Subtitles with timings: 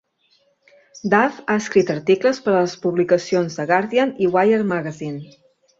[1.13, 5.29] Duff ha escrit articles per a les publicacions "The Guardian" i "Wire Magazine".